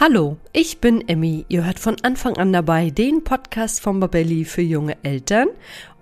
[0.00, 1.44] Hallo, ich bin Emmy.
[1.48, 5.46] Ihr hört von Anfang an dabei den Podcast von Babelli für junge Eltern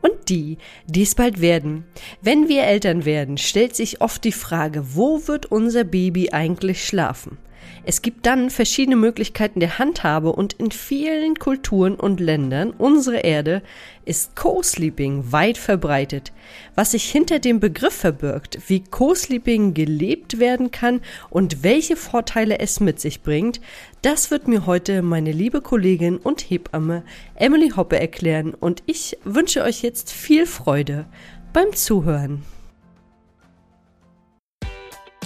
[0.01, 1.85] und die, die es bald werden.
[2.23, 7.37] Wenn wir Eltern werden, stellt sich oft die Frage, wo wird unser Baby eigentlich schlafen?
[7.85, 13.63] Es gibt dann verschiedene Möglichkeiten der Handhabe und in vielen Kulturen und Ländern unserer Erde
[14.05, 16.33] ist Co-Sleeping weit verbreitet.
[16.75, 21.01] Was sich hinter dem Begriff verbirgt, wie Co-Sleeping gelebt werden kann
[21.31, 23.61] und welche Vorteile es mit sich bringt,
[24.03, 27.05] das wird mir heute meine liebe Kollegin und Hebamme
[27.35, 31.07] Emily Hoppe erklären und ich wünsche euch jetzt viel Freude
[31.53, 32.43] beim Zuhören.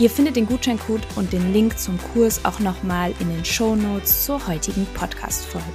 [0.00, 4.24] Ihr findet den Gutscheincode und den Link zum Kurs auch nochmal in den Show Notes
[4.24, 5.66] zur heutigen Podcast-Folge.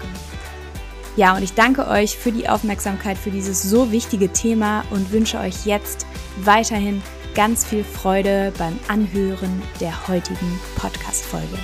[1.16, 5.38] Ja, und ich danke euch für die Aufmerksamkeit für dieses so wichtige Thema und wünsche
[5.38, 7.04] euch jetzt weiterhin
[7.36, 11.60] ganz viel Freude beim Anhören der heutigen Podcast-Folge.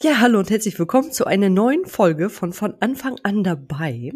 [0.00, 4.12] Ja, hallo und herzlich willkommen zu einer neuen Folge von von Anfang an dabei.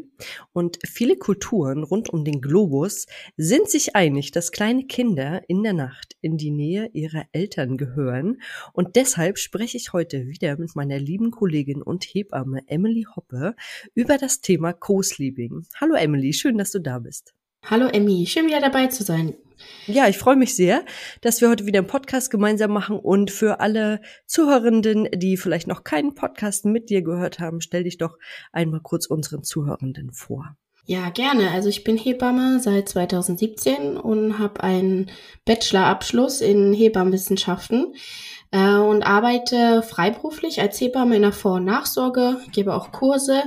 [0.53, 3.06] Und viele Kulturen rund um den Globus
[3.37, 8.41] sind sich einig, dass kleine Kinder in der Nacht in die Nähe ihrer Eltern gehören.
[8.72, 13.56] Und deshalb spreche ich heute wieder mit meiner lieben Kollegin und Hebamme Emily Hoppe
[13.97, 15.66] über das Thema Co-Sleeping.
[15.81, 17.34] Hallo Emily, schön, dass du da bist.
[17.64, 19.34] Hallo Emmy, schön wieder dabei zu sein.
[19.87, 20.84] Ja, ich freue mich sehr,
[21.23, 25.83] dass wir heute wieder einen Podcast gemeinsam machen und für alle Zuhörenden, die vielleicht noch
[25.83, 28.17] keinen Podcast mit dir gehört haben, stell dich doch
[28.53, 30.56] einmal kurz unseren Zuhörenden vor.
[30.84, 31.50] Ja, gerne.
[31.53, 35.11] Also ich bin Hebamme seit 2017 und habe einen
[35.45, 37.94] Bachelorabschluss in Hebammenwissenschaften
[38.50, 43.44] äh, und arbeite freiberuflich als Hebamme in der Vor- und Nachsorge, gebe auch Kurse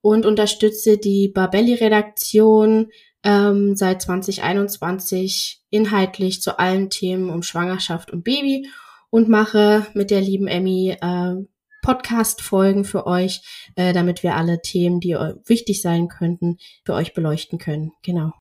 [0.00, 2.90] und unterstütze die Barbelli-Redaktion
[3.22, 8.68] ähm, seit 2021 inhaltlich zu allen Themen um Schwangerschaft und Baby
[9.10, 11.34] und mache mit der lieben Emmy äh,
[11.82, 13.40] Podcast-Folgen für euch,
[13.76, 15.14] äh, damit wir alle Themen, die
[15.46, 17.92] wichtig sein könnten, für euch beleuchten können.
[18.02, 18.32] Genau.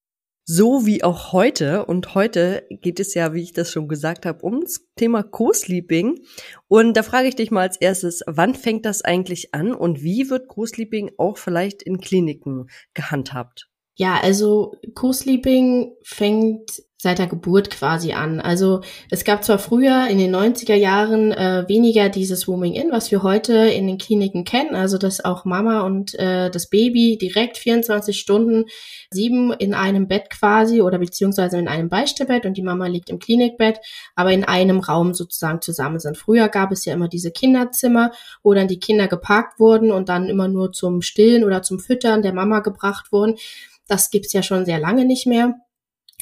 [0.50, 1.86] So wie auch heute.
[1.86, 6.22] Und heute geht es ja, wie ich das schon gesagt habe, ums Thema Co-Sleeping.
[6.70, 10.30] Und da frage ich dich mal als erstes, wann fängt das eigentlich an und wie
[10.30, 13.70] wird Co-Sleeping auch vielleicht in Kliniken gehandhabt?
[13.96, 18.42] Ja, also Co-Sleeping fängt seit der Geburt quasi an.
[18.42, 23.12] Also es gab zwar früher in den 90er Jahren äh, weniger dieses Rooming In, was
[23.12, 27.60] wir heute in den Kliniken kennen, also dass auch Mama und äh, das Baby direkt
[27.60, 28.66] 24 Stunden
[29.12, 33.20] sieben in einem Bett quasi oder beziehungsweise in einem Beistellbett und die Mama liegt im
[33.20, 33.80] Klinikbett,
[34.16, 36.18] aber in einem Raum sozusagen zusammen sind.
[36.18, 38.12] Früher gab es ja immer diese Kinderzimmer,
[38.42, 42.24] wo dann die Kinder geparkt wurden und dann immer nur zum Stillen oder zum Füttern
[42.24, 43.36] der Mama gebracht wurden.
[43.88, 45.62] Das gibt's ja schon sehr lange nicht mehr.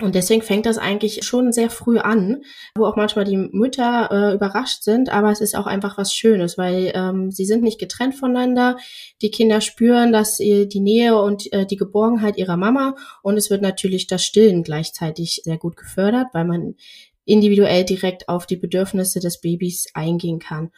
[0.02, 2.44] Und deswegen fängt das eigentlich schon sehr früh an,
[2.76, 6.58] wo auch manchmal die Mütter äh, überrascht sind, aber es ist auch einfach was Schönes,
[6.58, 8.76] weil ähm, sie sind nicht getrennt voneinander.
[9.22, 13.62] Die Kinder spüren, dass die Nähe und äh, die Geborgenheit ihrer Mama und es wird
[13.62, 16.76] natürlich das Stillen gleichzeitig sehr gut gefördert, weil man
[17.24, 20.72] individuell direkt auf die Bedürfnisse des Babys eingehen kann.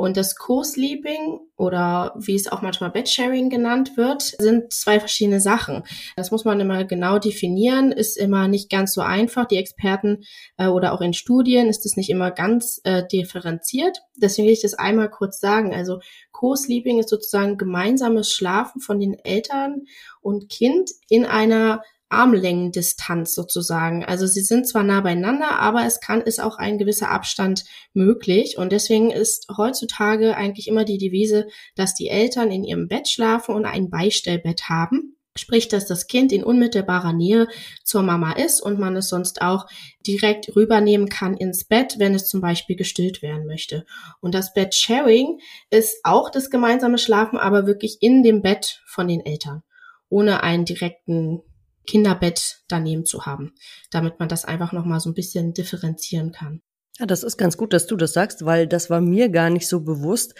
[0.00, 5.82] Und das Co-Sleeping oder wie es auch manchmal Bedsharing genannt wird, sind zwei verschiedene Sachen.
[6.16, 9.44] Das muss man immer genau definieren, ist immer nicht ganz so einfach.
[9.44, 10.24] Die Experten
[10.56, 14.00] äh, oder auch in Studien ist es nicht immer ganz äh, differenziert.
[14.16, 15.74] Deswegen will ich das einmal kurz sagen.
[15.74, 16.00] Also
[16.32, 19.82] Co-Sleeping ist sozusagen gemeinsames Schlafen von den Eltern
[20.22, 24.04] und Kind in einer Armlängendistanz sozusagen.
[24.04, 27.64] Also sie sind zwar nah beieinander, aber es kann, ist auch ein gewisser Abstand
[27.94, 28.58] möglich.
[28.58, 31.46] Und deswegen ist heutzutage eigentlich immer die Devise,
[31.76, 35.16] dass die Eltern in ihrem Bett schlafen und ein Beistellbett haben.
[35.36, 37.46] Sprich, dass das Kind in unmittelbarer Nähe
[37.84, 39.66] zur Mama ist und man es sonst auch
[40.04, 43.86] direkt rübernehmen kann ins Bett, wenn es zum Beispiel gestillt werden möchte.
[44.20, 45.38] Und das Bed-Sharing
[45.70, 49.62] ist auch das gemeinsame Schlafen, aber wirklich in dem Bett von den Eltern,
[50.08, 51.42] ohne einen direkten
[51.86, 53.54] Kinderbett daneben zu haben,
[53.90, 56.62] damit man das einfach nochmal so ein bisschen differenzieren kann.
[56.98, 59.68] Ja, das ist ganz gut, dass du das sagst, weil das war mir gar nicht
[59.68, 60.34] so bewusst.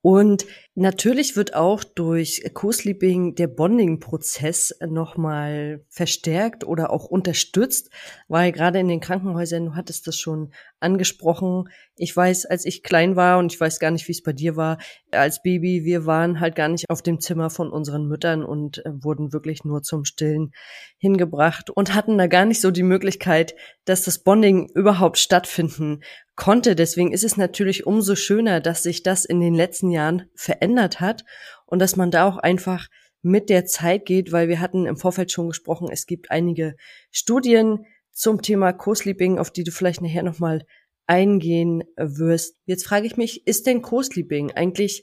[0.00, 0.46] Und
[0.76, 7.90] natürlich wird auch durch Co-Sleeping der Bonding-Prozess nochmal verstärkt oder auch unterstützt,
[8.28, 13.16] weil gerade in den Krankenhäusern, du hattest das schon angesprochen, ich weiß, als ich klein
[13.16, 14.78] war und ich weiß gar nicht, wie es bei dir war,
[15.10, 18.90] als Baby, wir waren halt gar nicht auf dem Zimmer von unseren Müttern und äh,
[19.02, 20.52] wurden wirklich nur zum Stillen
[20.98, 23.54] hingebracht und hatten da gar nicht so die Möglichkeit,
[23.86, 26.00] dass das Bonding überhaupt stattfinden
[26.36, 26.76] konnte.
[26.76, 31.24] Deswegen ist es natürlich umso schöner, dass sich das in den letzten Jahren verändert hat
[31.64, 32.88] und dass man da auch einfach
[33.22, 36.76] mit der Zeit geht, weil wir hatten im Vorfeld schon gesprochen, es gibt einige
[37.10, 40.64] Studien zum Thema Co-Sleeping, auf die du vielleicht nachher nochmal
[41.06, 42.56] eingehen wirst.
[42.66, 45.02] Jetzt frage ich mich, ist denn Co-Sleeping eigentlich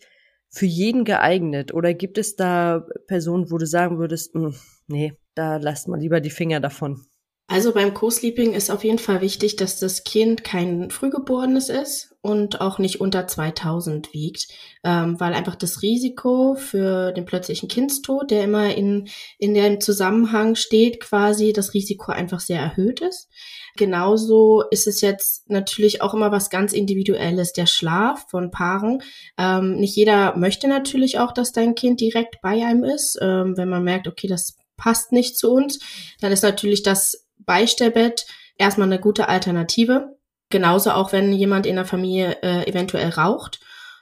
[0.50, 4.56] für jeden geeignet oder gibt es da Personen, wo du sagen würdest, mh, hm,
[4.88, 7.06] nee, da lasst man lieber die Finger davon?
[7.48, 12.62] Also beim Co-Sleeping ist auf jeden Fall wichtig, dass das Kind kein Frühgeborenes ist und
[12.62, 14.48] auch nicht unter 2000 wiegt,
[14.86, 19.10] ähm, weil einfach das Risiko für den plötzlichen Kindstod, der immer in,
[19.40, 23.30] in dem Zusammenhang steht, quasi das Risiko einfach sehr erhöht ist.
[23.76, 29.02] Genauso ist es jetzt natürlich auch immer was ganz Individuelles, der Schlaf von Paaren.
[29.38, 33.20] Ähm, nicht jeder möchte natürlich auch, dass dein Kind direkt bei einem ist.
[33.22, 35.80] Ähm, wenn man merkt, okay, das passt nicht zu uns,
[36.20, 38.26] dann ist natürlich das Beistellbett
[38.58, 40.18] erstmal eine gute Alternative.
[40.50, 43.60] Genauso auch wenn jemand in der Familie äh, eventuell raucht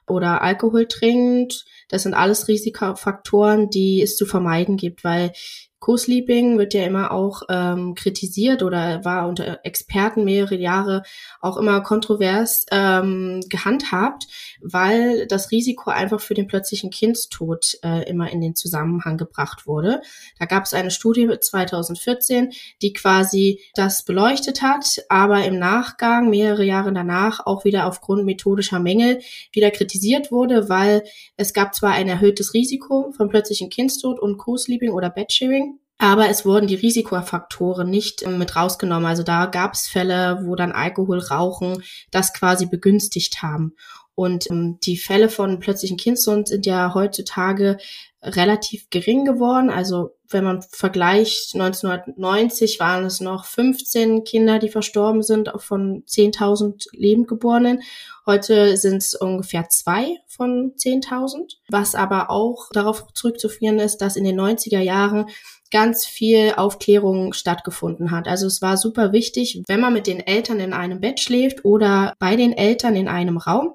[0.07, 1.65] oder Alkohol trinkt.
[1.89, 5.31] Das sind alles Risikofaktoren, die es zu vermeiden gibt, weil
[5.81, 11.01] Co-Sleeping wird ja immer auch ähm, kritisiert oder war unter Experten mehrere Jahre
[11.41, 14.27] auch immer kontrovers ähm, gehandhabt,
[14.61, 20.01] weil das Risiko einfach für den plötzlichen Kindstod äh, immer in den Zusammenhang gebracht wurde.
[20.37, 22.51] Da gab es eine Studie 2014,
[22.83, 28.79] die quasi das beleuchtet hat, aber im Nachgang, mehrere Jahre danach, auch wieder aufgrund methodischer
[28.79, 31.03] Mängel wieder kritisiert wurde, weil
[31.37, 35.70] es gab zwar ein erhöhtes Risiko von plötzlichen Kindstod und Co-Sleeping oder Bedsharing,
[36.01, 39.05] aber es wurden die Risikofaktoren nicht ähm, mit rausgenommen.
[39.05, 43.75] Also da gab es Fälle, wo dann Alkohol, Rauchen das quasi begünstigt haben.
[44.15, 47.77] Und ähm, die Fälle von plötzlichen Kindstod sind ja heutzutage
[48.23, 49.69] relativ gering geworden.
[49.69, 56.87] Also wenn man vergleicht, 1990 waren es noch 15 Kinder, die verstorben sind von 10.000
[56.93, 57.83] Lebendgeborenen.
[58.25, 64.23] Heute sind es ungefähr zwei von 10.000, was aber auch darauf zurückzuführen ist, dass in
[64.23, 65.27] den 90er Jahren
[65.71, 68.27] ganz viel Aufklärung stattgefunden hat.
[68.27, 72.13] Also es war super wichtig, wenn man mit den Eltern in einem Bett schläft oder
[72.19, 73.73] bei den Eltern in einem Raum,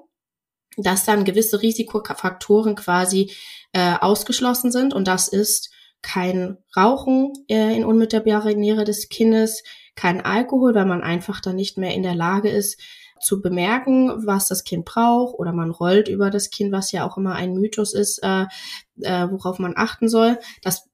[0.77, 3.31] dass dann gewisse Risikofaktoren quasi
[3.73, 4.93] äh, ausgeschlossen sind.
[4.93, 5.71] Und das ist
[6.03, 9.63] kein Rauchen äh, in unmittelbarer Nähe des Kindes,
[9.95, 12.79] kein Alkohol, weil man einfach dann nicht mehr in der Lage ist,
[13.19, 17.17] zu bemerken, was das Kind braucht, oder man rollt über das Kind, was ja auch
[17.17, 18.45] immer ein Mythos ist, äh,
[19.01, 20.37] äh, worauf man achten soll.
[20.61, 20.87] Das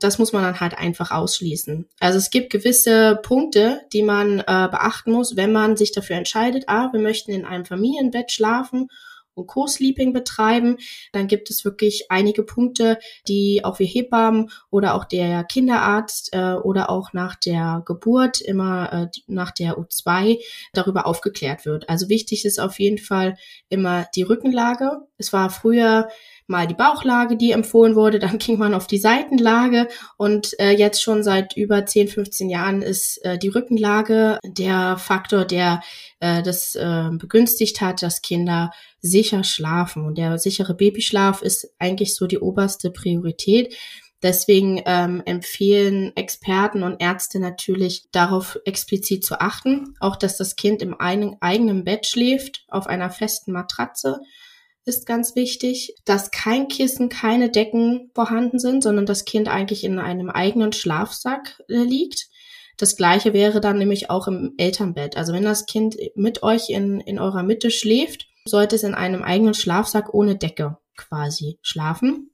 [0.00, 1.88] das muss man dann halt einfach ausschließen.
[1.98, 6.64] Also es gibt gewisse Punkte, die man äh, beachten muss, wenn man sich dafür entscheidet,
[6.68, 8.88] ah, wir möchten in einem Familienbett schlafen
[9.34, 10.76] und Co-Sleeping betreiben,
[11.12, 16.54] dann gibt es wirklich einige Punkte, die auch wir Hebammen oder auch der Kinderarzt äh,
[16.54, 20.38] oder auch nach der Geburt, immer äh, nach der U2,
[20.72, 21.88] darüber aufgeklärt wird.
[21.88, 23.36] Also wichtig ist auf jeden Fall
[23.68, 25.02] immer die Rückenlage.
[25.16, 26.08] Es war früher
[26.50, 31.02] mal die Bauchlage, die empfohlen wurde, dann ging man auf die Seitenlage und äh, jetzt
[31.02, 35.80] schon seit über 10, 15 Jahren ist äh, die Rückenlage der Faktor, der
[36.18, 40.04] äh, das äh, begünstigt hat, dass Kinder sicher schlafen.
[40.04, 43.74] Und der sichere Babyschlaf ist eigentlich so die oberste Priorität.
[44.22, 50.82] Deswegen ähm, empfehlen Experten und Ärzte natürlich darauf explizit zu achten, auch dass das Kind
[50.82, 54.20] im eigenen Bett schläft, auf einer festen Matratze
[54.84, 59.98] ist ganz wichtig, dass kein Kissen, keine Decken vorhanden sind, sondern das Kind eigentlich in
[59.98, 62.28] einem eigenen Schlafsack äh, liegt.
[62.76, 65.16] Das gleiche wäre dann nämlich auch im Elternbett.
[65.16, 69.22] Also wenn das Kind mit euch in, in eurer Mitte schläft, sollte es in einem
[69.22, 72.30] eigenen Schlafsack ohne Decke quasi schlafen,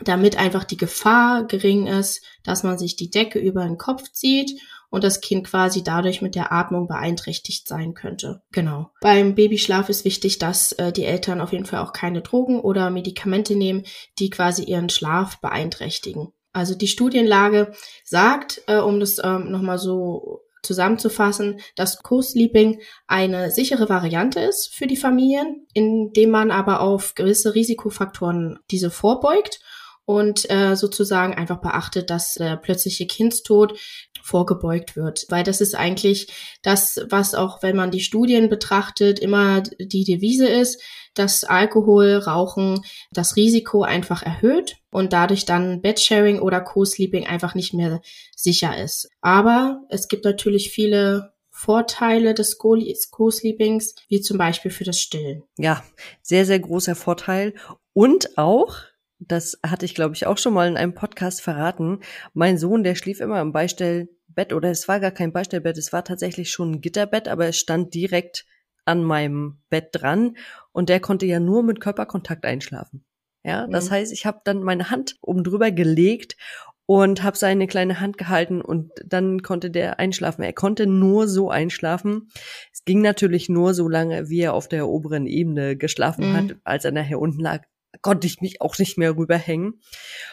[0.00, 4.60] damit einfach die Gefahr gering ist, dass man sich die Decke über den Kopf zieht
[4.90, 8.42] und das Kind quasi dadurch mit der Atmung beeinträchtigt sein könnte.
[8.52, 8.90] Genau.
[9.00, 12.90] Beim Babyschlaf ist wichtig, dass äh, die Eltern auf jeden Fall auch keine Drogen oder
[12.90, 13.84] Medikamente nehmen,
[14.18, 16.32] die quasi ihren Schlaf beeinträchtigen.
[16.52, 17.72] Also die Studienlage
[18.04, 24.86] sagt, äh, um das ähm, nochmal so zusammenzufassen, dass Co-Sleeping eine sichere Variante ist für
[24.86, 29.60] die Familien, indem man aber auf gewisse Risikofaktoren diese vorbeugt
[30.06, 33.78] und äh, sozusagen einfach beachtet, dass der plötzliche Kindstod
[34.22, 35.26] vorgebeugt wird.
[35.28, 36.28] Weil das ist eigentlich
[36.62, 40.80] das, was auch, wenn man die Studien betrachtet, immer die Devise ist,
[41.14, 47.74] dass Alkohol, Rauchen das Risiko einfach erhöht und dadurch dann Bedsharing oder Co-Sleeping einfach nicht
[47.74, 48.00] mehr
[48.34, 49.08] sicher ist.
[49.20, 55.42] Aber es gibt natürlich viele Vorteile des Co-Sleepings, wie zum Beispiel für das Stillen.
[55.56, 55.82] Ja,
[56.20, 57.54] sehr, sehr großer Vorteil.
[57.94, 58.76] Und auch,
[59.18, 62.00] das hatte ich, glaube ich, auch schon mal in einem Podcast verraten.
[62.34, 66.04] Mein Sohn, der schlief immer im Beistellbett oder es war gar kein Beistellbett, es war
[66.04, 68.46] tatsächlich schon ein Gitterbett, aber es stand direkt
[68.84, 70.36] an meinem Bett dran
[70.72, 73.04] und der konnte ja nur mit Körperkontakt einschlafen.
[73.42, 73.94] Ja, das mhm.
[73.94, 76.36] heißt, ich habe dann meine Hand oben drüber gelegt
[76.84, 80.42] und habe seine kleine Hand gehalten und dann konnte der einschlafen.
[80.42, 82.28] Er konnte nur so einschlafen.
[82.72, 86.36] Es ging natürlich nur so lange, wie er auf der oberen Ebene geschlafen mhm.
[86.36, 87.64] hat, als er nachher unten lag
[88.02, 89.80] konnte ich mich auch nicht mehr rüberhängen.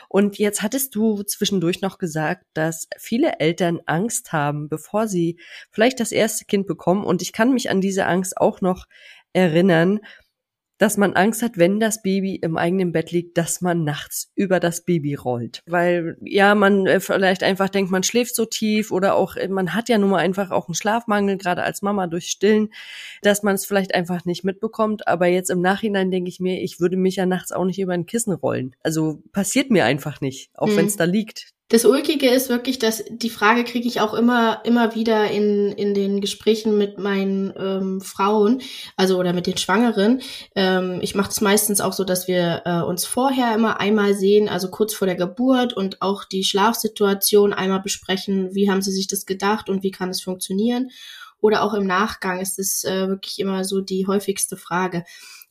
[0.10, 5.38] Und jetzt hattest du zwischendurch noch gesagt, dass viele Eltern Angst haben, bevor sie
[5.72, 7.04] vielleicht das erste Kind bekommen.
[7.04, 8.86] Und ich kann mich an diese Angst auch noch
[9.34, 10.00] erinnern,
[10.78, 14.60] dass man Angst hat, wenn das Baby im eigenen Bett liegt, dass man nachts über
[14.60, 15.62] das Baby rollt.
[15.66, 19.74] Weil ja, man äh, vielleicht einfach denkt, man schläft so tief oder auch, äh, man
[19.74, 22.70] hat ja nun mal einfach auch einen Schlafmangel, gerade als Mama durch Stillen,
[23.22, 25.08] dass man es vielleicht einfach nicht mitbekommt.
[25.08, 27.94] Aber jetzt im Nachhinein denke ich mir, ich würde mich ja nachts auch nicht über
[27.94, 28.76] ein Kissen rollen.
[28.84, 30.78] Also passiert mir einfach nicht, auch mhm.
[30.78, 31.53] wenn es da liegt.
[31.70, 35.94] Das Ulkige ist wirklich, dass die Frage kriege ich auch immer, immer wieder in, in
[35.94, 38.62] den Gesprächen mit meinen ähm, Frauen,
[38.96, 40.22] also oder mit den Schwangeren.
[40.56, 44.50] Ähm, ich mache es meistens auch so, dass wir äh, uns vorher immer einmal sehen,
[44.50, 49.08] also kurz vor der Geburt und auch die Schlafsituation einmal besprechen, wie haben sie sich
[49.08, 50.92] das gedacht und wie kann es funktionieren.
[51.40, 55.06] Oder auch im Nachgang ist es äh, wirklich immer so die häufigste Frage.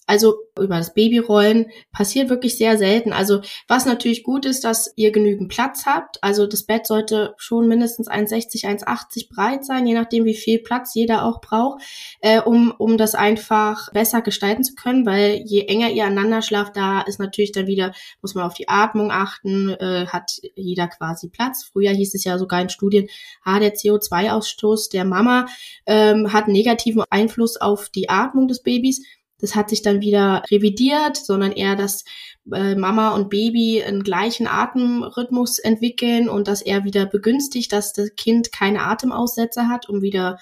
[0.06, 3.12] Also über das Babyrollen passiert wirklich sehr selten.
[3.12, 6.22] Also was natürlich gut ist, dass ihr genügend Platz habt.
[6.22, 10.94] Also das Bett sollte schon mindestens 1,60, 1,80 breit sein, je nachdem wie viel Platz
[10.94, 11.82] jeder auch braucht,
[12.20, 16.76] äh, um, um das einfach besser gestalten zu können, weil je enger ihr aneinander schlaft,
[16.76, 21.28] da ist natürlich dann wieder, muss man auf die Atmung achten, äh, hat jeder quasi
[21.28, 21.64] Platz.
[21.64, 23.08] Früher hieß es ja sogar in Studien,
[23.44, 25.46] ah, der CO2-Ausstoß der Mama
[25.86, 29.02] ähm, hat negativen Einfluss auf die Atmung des Babys.
[29.42, 32.04] Das hat sich dann wieder revidiert, sondern eher, dass
[32.50, 38.14] äh, Mama und Baby einen gleichen Atemrhythmus entwickeln und dass er wieder begünstigt, dass das
[38.16, 40.38] Kind keine Atemaussätze hat, um wieder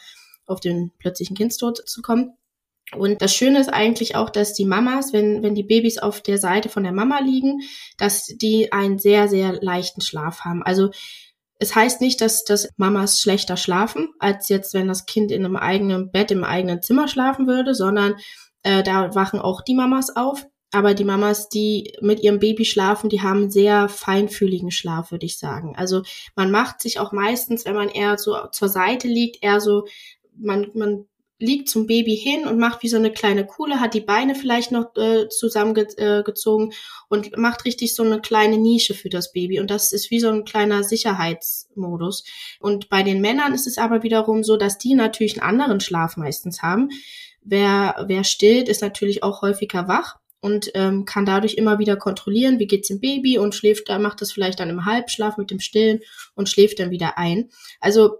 [0.46, 2.34] auf den plötzlichen Kindstod zu kommen.
[2.96, 6.38] Und das Schöne ist eigentlich auch, dass die Mamas, wenn, wenn die Babys auf der
[6.38, 7.60] Seite von der Mama liegen,
[7.96, 10.62] dass die einen sehr, sehr leichten Schlaf haben.
[10.62, 10.90] Also
[11.58, 15.56] es heißt nicht, dass, dass Mamas schlechter schlafen, als jetzt, wenn das Kind in einem
[15.56, 18.16] eigenen Bett, im eigenen Zimmer schlafen würde, sondern
[18.62, 20.46] äh, da wachen auch die Mamas auf.
[20.72, 25.36] Aber die Mamas, die mit ihrem Baby schlafen, die haben sehr feinfühligen Schlaf, würde ich
[25.36, 25.74] sagen.
[25.76, 26.02] Also
[26.36, 29.86] man macht sich auch meistens, wenn man eher so zur Seite liegt, eher so,
[30.36, 31.06] man, man
[31.40, 34.70] liegt zum Baby hin und macht wie so eine kleine Kuhle, hat die Beine vielleicht
[34.70, 36.74] noch äh, zusammengezogen äh,
[37.08, 39.58] und macht richtig so eine kleine Nische für das Baby.
[39.58, 42.24] Und das ist wie so ein kleiner Sicherheitsmodus.
[42.60, 46.16] Und bei den Männern ist es aber wiederum so, dass die natürlich einen anderen Schlaf
[46.16, 46.90] meistens haben.
[47.42, 52.58] Wer, wer stillt, ist natürlich auch häufiger wach und ähm, kann dadurch immer wieder kontrollieren,
[52.58, 56.00] wie geht's dem Baby und schläft macht das vielleicht dann im Halbschlaf mit dem Stillen
[56.34, 57.50] und schläft dann wieder ein.
[57.80, 58.18] Also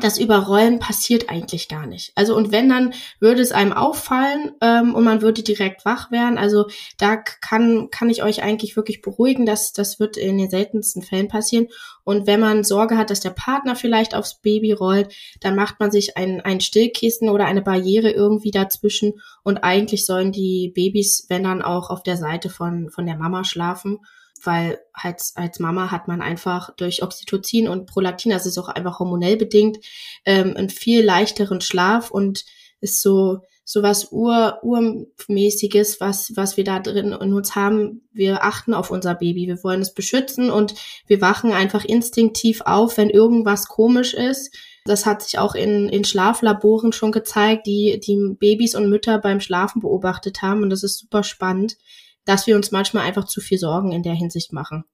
[0.00, 2.12] das Überrollen passiert eigentlich gar nicht.
[2.14, 6.38] Also und wenn, dann würde es einem auffallen ähm, und man würde direkt wach werden.
[6.38, 11.02] Also da kann, kann ich euch eigentlich wirklich beruhigen, dass das wird in den seltensten
[11.02, 11.68] Fällen passieren.
[12.04, 15.90] Und wenn man Sorge hat, dass der Partner vielleicht aufs Baby rollt, dann macht man
[15.90, 19.20] sich ein, ein Stillkissen oder eine Barriere irgendwie dazwischen.
[19.42, 23.44] Und eigentlich sollen die Babys, wenn dann auch auf der Seite von, von der Mama
[23.44, 23.98] schlafen
[24.44, 28.98] weil als, als Mama hat man einfach durch Oxytocin und Prolaktin, das ist auch einfach
[28.98, 29.78] hormonell bedingt,
[30.24, 32.44] ähm, einen viel leichteren Schlaf und
[32.80, 38.02] ist so so was Ur, Urmäßiges, was, was wir da drin in uns haben.
[38.12, 39.46] Wir achten auf unser Baby.
[39.46, 40.74] Wir wollen es beschützen und
[41.06, 44.54] wir wachen einfach instinktiv auf, wenn irgendwas komisch ist.
[44.84, 49.40] Das hat sich auch in, in Schlaflaboren schon gezeigt, die, die Babys und Mütter beim
[49.40, 50.62] Schlafen beobachtet haben.
[50.62, 51.76] Und das ist super spannend
[52.24, 54.84] dass wir uns manchmal einfach zu viel Sorgen in der Hinsicht machen.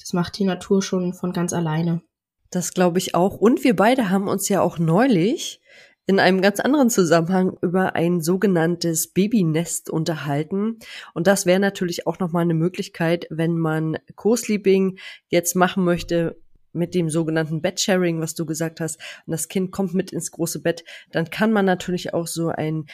[0.00, 2.02] Das macht die Natur schon von ganz alleine.
[2.50, 3.36] Das glaube ich auch.
[3.36, 5.60] Und wir beide haben uns ja auch neulich
[6.06, 10.78] in einem ganz anderen Zusammenhang über ein sogenanntes Babynest unterhalten.
[11.14, 14.98] Und das wäre natürlich auch nochmal eine Möglichkeit, wenn man Co-Sleeping
[15.28, 16.36] jetzt machen möchte
[16.72, 20.60] mit dem sogenannten Bedsharing, was du gesagt hast, und das Kind kommt mit ins große
[20.60, 22.86] Bett, dann kann man natürlich auch so ein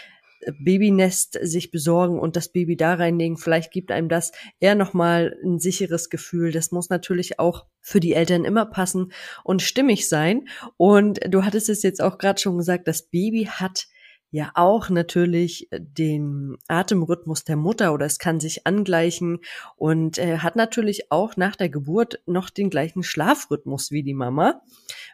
[0.59, 3.37] Babynest sich besorgen und das Baby da reinlegen.
[3.37, 6.53] Vielleicht gibt einem das eher nochmal ein sicheres Gefühl.
[6.53, 9.13] Das muss natürlich auch für die Eltern immer passen
[9.45, 10.49] und stimmig sein.
[10.77, 13.87] Und du hattest es jetzt auch gerade schon gesagt, das Baby hat
[14.31, 19.39] ja auch natürlich den Atemrhythmus der Mutter oder es kann sich angleichen
[19.77, 24.63] und äh, hat natürlich auch nach der Geburt noch den gleichen Schlafrhythmus wie die Mama,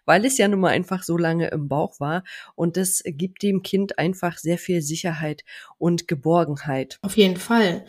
[0.05, 3.63] weil es ja nun mal einfach so lange im Bauch war und das gibt dem
[3.63, 5.45] Kind einfach sehr viel Sicherheit
[5.79, 6.99] und Geborgenheit.
[7.03, 7.85] Auf jeden Fall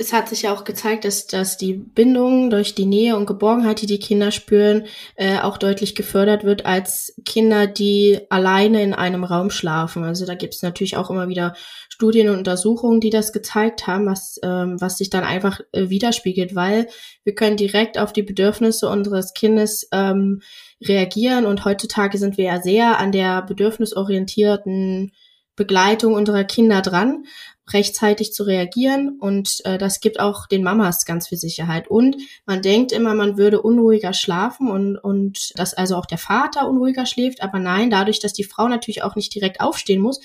[0.00, 3.82] es hat sich ja auch gezeigt, dass, dass die Bindung durch die Nähe und Geborgenheit,
[3.82, 4.86] die die Kinder spüren,
[5.16, 10.04] äh, auch deutlich gefördert wird als Kinder, die alleine in einem Raum schlafen.
[10.04, 11.54] Also da gibt es natürlich auch immer wieder
[11.88, 16.54] Studien und Untersuchungen, die das gezeigt haben, was, ähm, was sich dann einfach äh, widerspiegelt,
[16.54, 16.86] weil
[17.24, 20.42] wir können direkt auf die Bedürfnisse unseres Kindes ähm,
[20.80, 25.10] reagieren und heutzutage sind wir ja sehr an der bedürfnisorientierten
[25.56, 27.24] Begleitung unserer Kinder dran
[27.72, 31.88] rechtzeitig zu reagieren und äh, das gibt auch den Mamas ganz viel Sicherheit.
[31.88, 36.68] Und man denkt immer, man würde unruhiger schlafen und, und dass also auch der Vater
[36.68, 40.20] unruhiger schläft, aber nein, dadurch, dass die Frau natürlich auch nicht direkt aufstehen muss,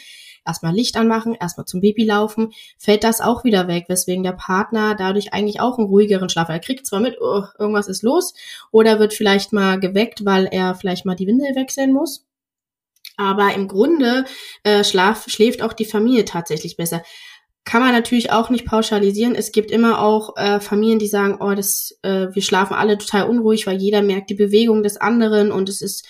[0.46, 4.96] erstmal Licht anmachen, erstmal zum Baby laufen, fällt das auch wieder weg, weswegen der Partner
[4.96, 6.50] dadurch eigentlich auch einen ruhigeren Schlaf.
[6.50, 8.34] Er kriegt zwar mit, oh, irgendwas ist los,
[8.72, 12.26] oder wird vielleicht mal geweckt, weil er vielleicht mal die Windel wechseln muss.
[13.16, 14.26] Aber im Grunde
[14.64, 17.04] äh, schlaf, schläft auch die Familie tatsächlich besser
[17.66, 19.36] kann man natürlich auch nicht pauschalisieren.
[19.36, 23.30] Es gibt immer auch äh, Familien, die sagen, oh, das, äh, wir schlafen alle total
[23.30, 26.06] unruhig, weil jeder merkt die Bewegung des anderen und es ist,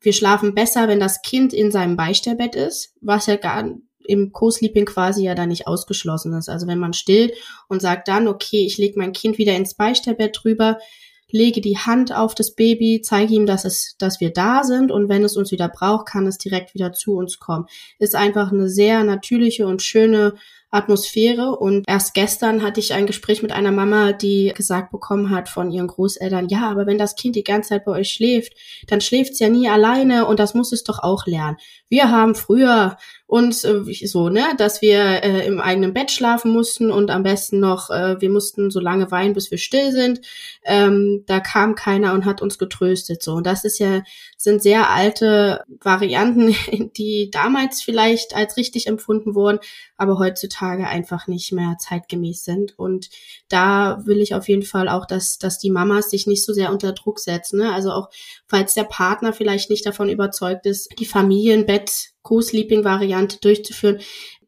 [0.00, 3.64] wir schlafen besser, wenn das Kind in seinem Beistellbett ist, was ja gar
[4.08, 6.48] im Co-Sleeping quasi ja da nicht ausgeschlossen ist.
[6.48, 7.34] Also wenn man stillt
[7.68, 10.78] und sagt dann, okay, ich lege mein Kind wieder ins Beistellbett drüber,
[11.30, 15.10] lege die Hand auf das Baby, zeige ihm, dass es, dass wir da sind und
[15.10, 17.66] wenn es uns wieder braucht, kann es direkt wieder zu uns kommen.
[17.98, 20.34] Ist einfach eine sehr natürliche und schöne
[20.70, 21.56] Atmosphäre.
[21.56, 25.70] Und erst gestern hatte ich ein Gespräch mit einer Mama, die gesagt bekommen hat von
[25.70, 28.54] ihren Großeltern, ja, aber wenn das Kind die ganze Zeit bei euch schläft,
[28.86, 31.56] dann schläft es ja nie alleine und das muss es doch auch lernen.
[31.88, 32.96] Wir haben früher
[33.28, 37.60] uns äh, so, ne, dass wir äh, im eigenen Bett schlafen mussten und am besten
[37.60, 40.22] noch, äh, wir mussten so lange weinen, bis wir still sind.
[40.64, 43.22] Ähm, da kam keiner und hat uns getröstet.
[43.22, 44.02] So, und das ist ja,
[44.38, 46.56] sind sehr alte Varianten,
[46.96, 49.58] die damals vielleicht als richtig empfunden wurden,
[49.98, 52.78] aber heutzutage einfach nicht mehr zeitgemäß sind.
[52.78, 53.10] Und
[53.50, 56.72] da will ich auf jeden Fall auch, dass, dass die Mamas sich nicht so sehr
[56.72, 57.58] unter Druck setzen.
[57.58, 57.74] Ne?
[57.74, 58.08] Also auch,
[58.46, 64.00] falls der Partner vielleicht nicht davon überzeugt ist, die Familienbett Co-Sleeping-Variante durchzuführen,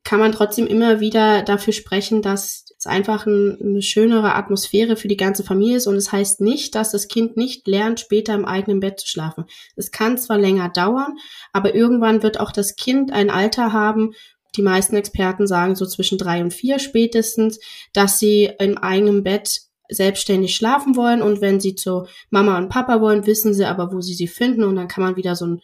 [0.05, 5.09] kann man trotzdem immer wieder dafür sprechen, dass es einfach ein, eine schönere Atmosphäre für
[5.09, 5.87] die ganze Familie ist.
[5.87, 9.07] Und es das heißt nicht, dass das Kind nicht lernt, später im eigenen Bett zu
[9.07, 9.45] schlafen.
[9.77, 11.17] Es kann zwar länger dauern,
[11.53, 14.13] aber irgendwann wird auch das Kind ein Alter haben,
[14.57, 17.61] die meisten Experten sagen so zwischen drei und vier spätestens,
[17.93, 23.01] dass sie im eigenen Bett selbstständig schlafen wollen und wenn sie zu Mama und Papa
[23.01, 25.61] wollen, wissen sie aber, wo sie sie finden und dann kann man wieder so ein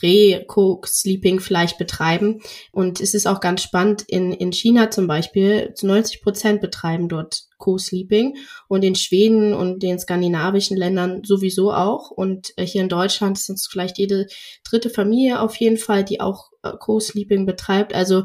[0.00, 2.40] Re-Co-Sleeping vielleicht betreiben.
[2.70, 7.08] Und es ist auch ganz spannend, in, in China zum Beispiel, zu 90 Prozent betreiben
[7.08, 8.36] dort Co-Sleeping
[8.68, 12.10] und in Schweden und den skandinavischen Ländern sowieso auch.
[12.10, 14.26] Und äh, hier in Deutschland sind es vielleicht jede
[14.64, 17.94] dritte Familie auf jeden Fall, die auch äh, Co-Sleeping betreibt.
[17.94, 18.24] Also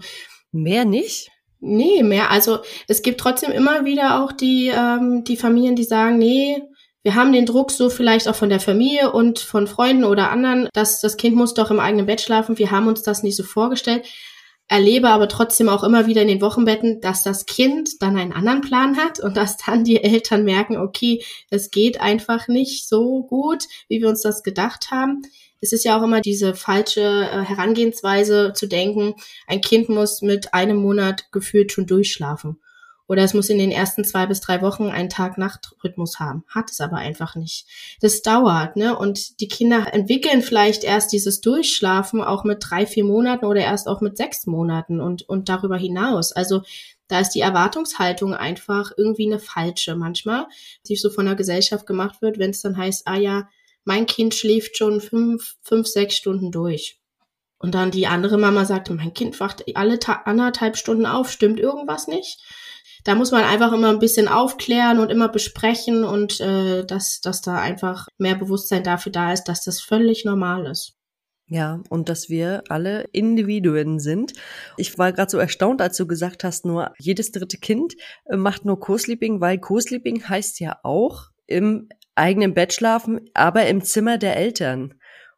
[0.51, 1.29] mehr nicht?
[1.59, 2.29] Nee, mehr.
[2.29, 6.61] Also es gibt trotzdem immer wieder auch die, ähm, die Familien, die sagen, nee,
[7.07, 10.67] wir haben den Druck so vielleicht auch von der Familie und von Freunden oder anderen,
[10.73, 12.57] dass das Kind muss doch im eigenen Bett schlafen.
[12.57, 14.05] Wir haben uns das nicht so vorgestellt
[14.67, 18.61] erlebe aber trotzdem auch immer wieder in den Wochenbetten, dass das Kind dann einen anderen
[18.61, 23.63] Plan hat und dass dann die Eltern merken, okay, es geht einfach nicht so gut,
[23.87, 25.21] wie wir uns das gedacht haben.
[25.61, 29.15] Es ist ja auch immer diese falsche äh, Herangehensweise zu denken,
[29.47, 32.59] ein Kind muss mit einem Monat gefühlt schon durchschlafen.
[33.07, 36.43] Oder es muss in den ersten zwei bis drei Wochen einen Tag-Nacht-Rhythmus haben.
[36.47, 37.65] Hat es aber einfach nicht.
[38.01, 38.97] Das dauert, ne?
[38.97, 43.87] Und die Kinder entwickeln vielleicht erst dieses Durchschlafen auch mit drei, vier Monaten oder erst
[43.87, 46.33] auch mit sechs Monaten und, und darüber hinaus.
[46.33, 46.63] Also
[47.07, 50.47] da ist die Erwartungshaltung einfach irgendwie eine falsche manchmal,
[50.87, 53.47] die so von der Gesellschaft gemacht wird, wenn es dann heißt, ah ja,
[53.85, 56.99] mein Kind schläft schon fünf, fünf, sechs Stunden durch.
[57.59, 62.07] Und dann die andere Mama sagte, mein Kind wacht alle anderthalb Stunden auf, stimmt irgendwas
[62.07, 62.39] nicht?
[63.07, 67.41] Da muss man einfach immer ein bisschen aufklären und immer besprechen und äh, dass, dass
[67.41, 70.93] da einfach mehr Bewusstsein dafür da ist, dass das völlig normal ist.
[71.47, 74.33] Ja, und dass wir alle Individuen sind.
[74.75, 78.65] Ich war gerade so erstaunt, als du gesagt hast, nur jedes dritte Kind äh, macht
[78.65, 84.35] nur Co-Sleeping, weil Co-Sleeping heißt ja auch im eigenen Bett schlafen, aber im Zimmer der
[84.35, 84.95] Eltern.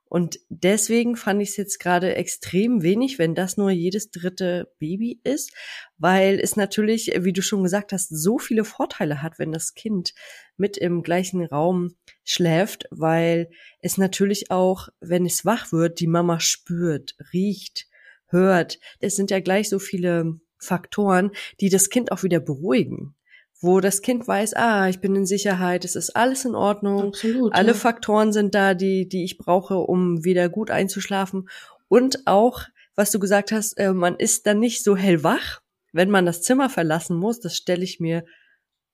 [0.10, 5.22] Und deswegen fand ich es jetzt gerade extrem wenig, wenn das nur jedes dritte Baby
[5.24, 5.54] ist,
[5.98, 10.15] weil es natürlich, wie du schon gesagt hast, so viele Vorteile hat, wenn das Kind
[10.58, 13.50] mit im gleichen Raum schläft, weil
[13.82, 17.86] es natürlich auch, wenn es wach wird, die Mama spürt, riecht,
[18.28, 18.80] hört.
[19.00, 23.15] Es sind ja gleich so viele Faktoren, die das Kind auch wieder beruhigen
[23.62, 27.54] wo das Kind weiß, ah, ich bin in Sicherheit, es ist alles in Ordnung, Absolut,
[27.54, 27.74] alle ja.
[27.74, 31.50] Faktoren sind da, die, die ich brauche, um wieder gut einzuschlafen.
[31.89, 32.62] Und auch,
[32.95, 36.69] was du gesagt hast, äh, man ist dann nicht so hellwach, wenn man das Zimmer
[36.69, 37.39] verlassen muss.
[37.39, 38.24] Das stelle ich mir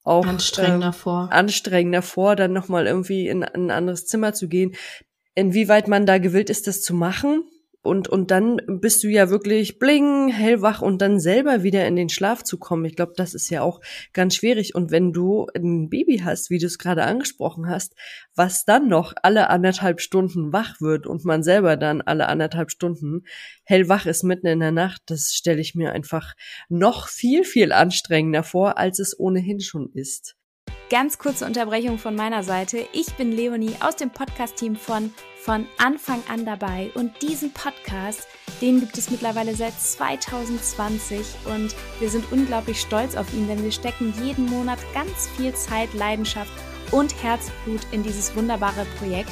[0.03, 1.31] auch anstrengender äh, vor.
[1.31, 4.75] Anstrengender vor, dann nochmal irgendwie in, in ein anderes Zimmer zu gehen.
[5.35, 7.43] Inwieweit man da gewillt ist, das zu machen,
[7.85, 12.09] und, und dann bist du ja wirklich bling, hellwach und dann selber wieder in den
[12.09, 12.85] Schlaf zu kommen.
[12.85, 13.81] Ich glaube, das ist ja auch
[14.13, 14.75] ganz schwierig.
[14.75, 17.95] Und wenn du ein Baby hast, wie du es gerade angesprochen hast,
[18.35, 23.23] was dann noch alle anderthalb Stunden wach wird und man selber dann alle anderthalb Stunden
[23.63, 26.33] hellwach ist mitten in der Nacht, das stelle ich mir einfach
[26.69, 30.35] noch viel, viel anstrengender vor, als es ohnehin schon ist.
[30.89, 32.85] Ganz kurze Unterbrechung von meiner Seite.
[32.93, 35.11] Ich bin Leonie aus dem Podcast-Team von
[35.45, 36.89] von Anfang an dabei.
[36.95, 38.27] Und diesen Podcast,
[38.61, 43.71] den gibt es mittlerweile seit 2020 und wir sind unglaublich stolz auf ihn, denn wir
[43.71, 46.51] stecken jeden Monat ganz viel Zeit, Leidenschaft
[46.91, 49.31] und Herzblut in dieses wunderbare Projekt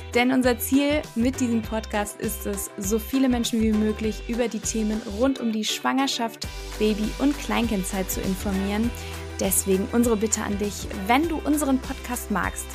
[0.13, 4.59] Denn unser Ziel mit diesem Podcast ist es, so viele Menschen wie möglich über die
[4.59, 6.47] Themen rund um die Schwangerschaft,
[6.79, 8.91] Baby- und Kleinkindzeit zu informieren.
[9.39, 12.65] Deswegen unsere Bitte an dich, wenn du unseren Podcast magst,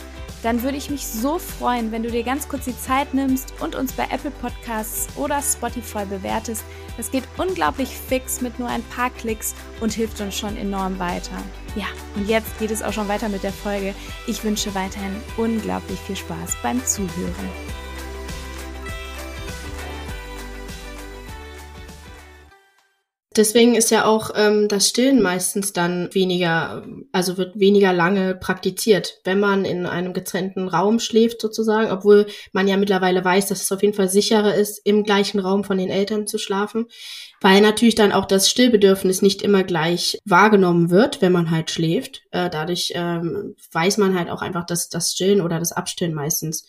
[0.42, 3.74] dann würde ich mich so freuen, wenn du dir ganz kurz die Zeit nimmst und
[3.74, 6.64] uns bei Apple Podcasts oder Spotify bewertest.
[6.96, 11.42] Das geht unglaublich fix mit nur ein paar Klicks und hilft uns schon enorm weiter.
[11.76, 13.94] Ja, und jetzt geht es auch schon weiter mit der Folge.
[14.26, 17.50] Ich wünsche weiterhin unglaublich viel Spaß beim Zuhören.
[23.36, 29.20] Deswegen ist ja auch ähm, das Stillen meistens dann weniger, also wird weniger lange praktiziert,
[29.24, 33.72] wenn man in einem getrennten Raum schläft sozusagen, obwohl man ja mittlerweile weiß, dass es
[33.72, 36.86] auf jeden Fall sicherer ist, im gleichen Raum von den Eltern zu schlafen,
[37.42, 42.22] weil natürlich dann auch das Stillbedürfnis nicht immer gleich wahrgenommen wird, wenn man halt schläft.
[42.30, 46.66] Äh, dadurch ähm, weiß man halt auch einfach, dass das Stillen oder das Abstillen meistens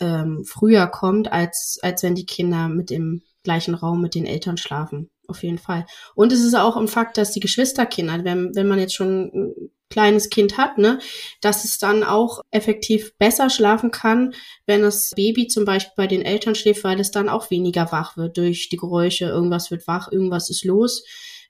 [0.00, 4.56] ähm, früher kommt, als, als wenn die Kinder mit im gleichen Raum mit den Eltern
[4.56, 5.86] schlafen auf jeden Fall.
[6.14, 9.70] Und es ist auch ein Fakt, dass die Geschwisterkinder, wenn, wenn man jetzt schon ein
[9.88, 10.98] kleines Kind hat, ne,
[11.40, 14.34] dass es dann auch effektiv besser schlafen kann,
[14.66, 18.16] wenn das Baby zum Beispiel bei den Eltern schläft, weil es dann auch weniger wach
[18.16, 21.04] wird durch die Geräusche, irgendwas wird wach, irgendwas ist los,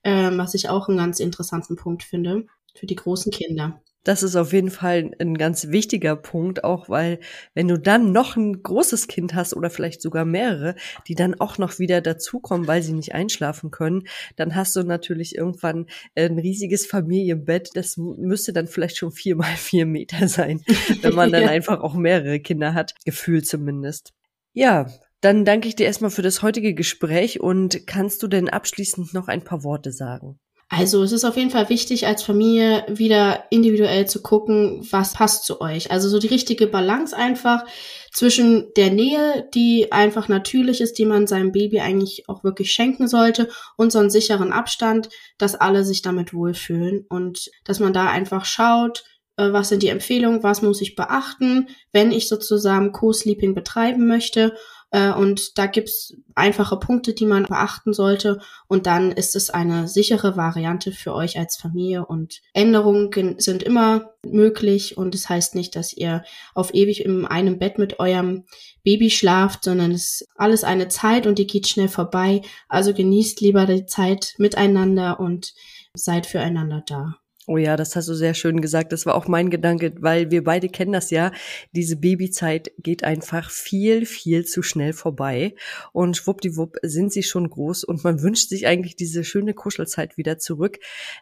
[0.05, 3.81] ähm, was ich auch einen ganz interessanten Punkt finde für die großen Kinder.
[4.07, 7.19] Das ist auf jeden Fall ein ganz wichtiger Punkt, auch weil
[7.55, 10.77] wenn du dann noch ein großes Kind hast oder vielleicht sogar mehrere,
[11.09, 14.05] die dann auch noch wieder dazukommen, weil sie nicht einschlafen können,
[14.37, 17.71] dann hast du natürlich irgendwann ein riesiges Familienbett.
[17.75, 20.63] Das müsste dann vielleicht schon vier mal vier Meter sein,
[21.03, 21.49] wenn man dann ja.
[21.49, 24.13] einfach auch mehrere Kinder hat, gefühlt zumindest.
[24.53, 24.87] Ja,
[25.21, 29.27] Dann danke ich dir erstmal für das heutige Gespräch und kannst du denn abschließend noch
[29.27, 30.39] ein paar Worte sagen?
[30.69, 35.45] Also es ist auf jeden Fall wichtig, als Familie wieder individuell zu gucken, was passt
[35.45, 35.93] zu euch.
[35.93, 37.65] Also so die richtige Balance einfach
[38.13, 43.07] zwischen der Nähe, die einfach natürlich ist, die man seinem Baby eigentlich auch wirklich schenken
[43.07, 48.11] sollte, und so einen sicheren Abstand, dass alle sich damit wohlfühlen und dass man da
[48.11, 49.05] einfach schaut,
[49.37, 54.57] äh, was sind die Empfehlungen, was muss ich beachten, wenn ich sozusagen Co-Sleeping betreiben möchte
[54.91, 58.41] äh, und da gibt's einfache Punkte, die man beachten sollte.
[58.69, 62.07] Und dann ist es eine sichere Variante für euch als Familie.
[62.07, 64.97] Und Änderungen sind immer möglich.
[64.97, 68.45] Und das heißt nicht, dass ihr auf ewig in einem Bett mit eurem
[68.85, 72.43] Baby schlaft, sondern es ist alles eine Zeit und die geht schnell vorbei.
[72.69, 75.55] Also genießt lieber die Zeit miteinander und
[75.95, 77.17] seid füreinander da.
[77.49, 78.91] Oh ja, das hast du sehr schön gesagt.
[78.91, 81.31] Das war auch mein Gedanke, weil wir beide kennen das ja.
[81.71, 85.55] Diese Babyzeit geht einfach viel, viel zu schnell vorbei.
[85.93, 90.39] Und schwuppdiwupp sind sie schon groß und man wünscht sich eigentlich diese schöne Kuschelzeit wieder
[90.39, 90.81] zurück.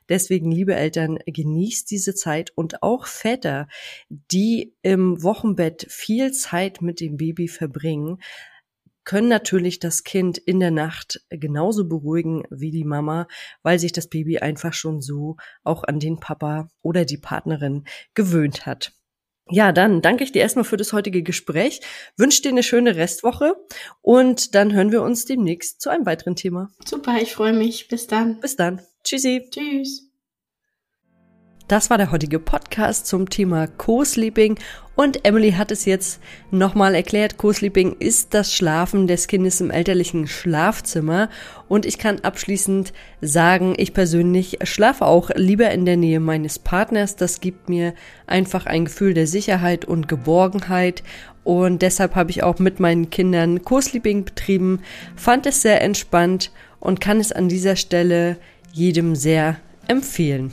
[0.09, 3.69] Deswegen, liebe Eltern, genießt diese Zeit und auch Väter,
[4.09, 8.19] die im Wochenbett viel Zeit mit dem Baby verbringen,
[9.05, 13.29] können natürlich das Kind in der Nacht genauso beruhigen wie die Mama,
[13.63, 18.67] weil sich das Baby einfach schon so auch an den Papa oder die Partnerin gewöhnt
[18.67, 18.93] hat.
[19.51, 21.81] Ja, dann danke ich dir erstmal für das heutige Gespräch,
[22.17, 23.57] wünsche dir eine schöne Restwoche
[24.01, 26.71] und dann hören wir uns demnächst zu einem weiteren Thema.
[26.87, 27.89] Super, ich freue mich.
[27.89, 28.41] Bis dann.
[28.41, 28.81] Bis dann.
[29.05, 29.47] Tschüssi.
[29.51, 30.04] Tschüss.
[31.67, 34.59] Das war der heutige Podcast zum Thema Co-Sleeping
[34.97, 37.39] und Emily hat es jetzt nochmal erklärt.
[37.39, 41.31] Co-Sleeping ist das Schlafen des Kindes im elterlichen Schlafzimmer
[41.67, 47.17] und ich kann abschließend sagen, ich persönlich schlafe auch lieber in der Nähe meines Partners.
[47.17, 47.95] Das gibt mir
[48.27, 51.03] einfach ein Gefühl der Sicherheit und Geborgenheit
[51.45, 54.81] und deshalb habe ich auch mit meinen Kindern Co-Sleeping betrieben,
[55.17, 58.37] fand es sehr entspannt und kann es an dieser Stelle
[58.71, 59.57] jedem sehr
[59.89, 60.53] empfehlen.